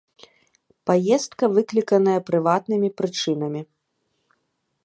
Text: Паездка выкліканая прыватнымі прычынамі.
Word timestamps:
Паездка 0.89 1.45
выкліканая 1.57 2.17
прыватнымі 2.31 2.89
прычынамі. 3.03 3.61